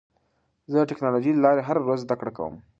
[0.71, 2.55] زه د ټکنالوژۍ له لارې هره ورځ زده کړه کوم.